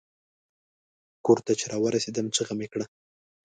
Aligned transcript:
کور 1.25 1.37
ته 1.45 1.51
چې 1.59 1.65
را 1.71 1.77
ورسیدم 1.81 2.25
چیغه 2.35 2.53
مې 2.59 2.67
کړه. 2.71 2.85